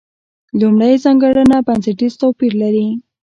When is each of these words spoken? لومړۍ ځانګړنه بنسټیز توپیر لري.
لومړۍ 0.59 0.93
ځانګړنه 1.03 1.57
بنسټیز 1.67 2.13
توپیر 2.21 2.53
لري. 2.61 2.87